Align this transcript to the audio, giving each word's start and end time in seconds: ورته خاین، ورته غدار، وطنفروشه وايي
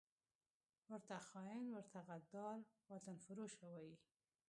ورته 0.91 1.17
خاین، 1.27 1.65
ورته 1.75 1.99
غدار، 2.09 2.57
وطنفروشه 2.89 3.65
وايي 3.73 3.95